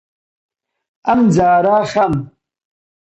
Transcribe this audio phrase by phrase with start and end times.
[1.07, 2.13] ئەمجارە خەم